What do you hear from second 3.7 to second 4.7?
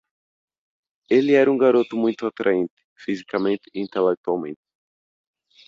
e intelectualmente.